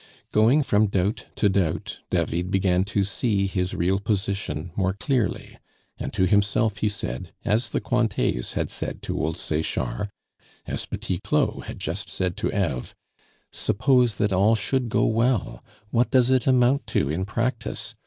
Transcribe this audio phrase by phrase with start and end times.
[0.31, 5.59] Going from doubt to doubt, David began to see his real position more clearly;
[5.99, 10.09] and to himself he said, as the Cointets had said to old Sechard,
[10.65, 12.95] as Petit Claud had just said to Eve,
[13.51, 17.93] "Suppose that all should go well, what does it amount to in practice?